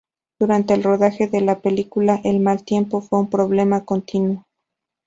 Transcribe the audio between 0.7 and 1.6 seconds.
el rodaje de la